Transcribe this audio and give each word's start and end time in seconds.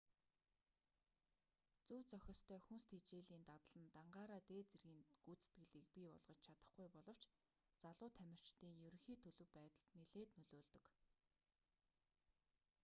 зөв 1.87 2.01
зохистой 2.11 2.59
хүнс 2.65 2.83
тэжээлийн 2.91 3.43
дадал 3.51 3.77
нь 3.81 3.93
дангаараа 3.97 4.41
дээд 4.49 4.67
дэргийн 4.71 5.01
гүйцэтгэлийг 5.25 5.87
бий 5.93 6.07
болгож 6.11 6.39
чадахгүй 6.45 6.87
боловч 6.95 7.23
залуу 7.81 8.09
тамирчдын 8.17 8.81
ерөнхий 8.87 9.17
төлөв 9.23 9.49
байдалд 9.57 9.87
нилээд 9.99 10.31
нөлөөлдөг 10.37 10.85